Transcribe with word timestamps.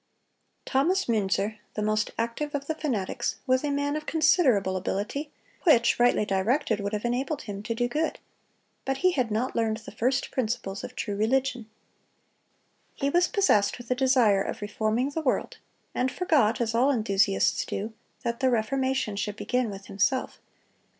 (275) 0.65 0.65
Thomas 0.65 1.05
Münzer, 1.37 1.57
the 1.75 1.83
most 1.83 2.09
active 2.17 2.55
of 2.55 2.65
the 2.65 2.73
fanatics, 2.73 3.35
was 3.45 3.63
a 3.63 3.69
man 3.69 3.95
of 3.95 4.07
considerable 4.07 4.75
ability, 4.75 5.29
which, 5.61 5.99
rightly 5.99 6.25
directed, 6.25 6.79
would 6.79 6.93
have 6.93 7.05
enabled 7.05 7.43
him 7.43 7.61
to 7.61 7.75
do 7.75 7.87
good; 7.87 8.17
but 8.83 8.97
he 9.05 9.11
had 9.11 9.29
not 9.29 9.55
learned 9.55 9.77
the 9.77 9.91
first 9.91 10.31
principles 10.31 10.83
of 10.83 10.95
true 10.95 11.15
religion. 11.15 11.69
"He 12.95 13.11
was 13.11 13.27
possessed 13.27 13.77
with 13.77 13.91
a 13.91 13.95
desire 13.95 14.41
of 14.41 14.63
reforming 14.63 15.11
the 15.11 15.21
world, 15.21 15.59
and 15.93 16.11
forgot, 16.11 16.59
as 16.59 16.73
all 16.73 16.89
enthusiasts 16.89 17.63
do, 17.63 17.93
that 18.23 18.39
the 18.39 18.49
reformation 18.49 19.15
should 19.15 19.35
begin 19.35 19.69
with 19.69 19.85
himself." 19.85 20.39